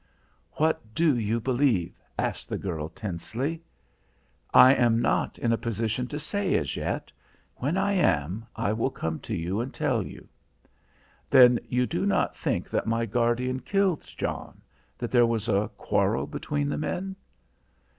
"What 0.53 0.95
do 0.95 1.15
you 1.15 1.39
believe?" 1.39 1.93
asked 2.17 2.49
the 2.49 2.57
girl 2.57 2.89
tensely. 2.89 3.61
"I 4.51 4.73
am 4.73 4.99
not 4.99 5.37
in 5.37 5.53
a 5.53 5.59
position 5.59 6.07
to 6.07 6.17
say 6.17 6.55
as 6.55 6.75
yet. 6.75 7.11
When 7.57 7.77
I 7.77 7.91
am, 7.91 8.47
I 8.55 8.73
will 8.73 8.89
come 8.89 9.19
to 9.19 9.35
you 9.35 9.61
and 9.61 9.71
tell 9.71 10.01
you." 10.03 10.27
"Then 11.29 11.59
you 11.69 11.85
do 11.85 12.07
not 12.07 12.35
think 12.35 12.67
that 12.71 12.87
my 12.87 13.05
guardian 13.05 13.59
killed 13.59 14.03
John 14.17 14.59
that 14.97 15.11
there 15.11 15.27
was 15.27 15.47
a 15.47 15.69
quarrel 15.77 16.25
between 16.25 16.67
the 16.69 16.79
men?" 16.79 17.15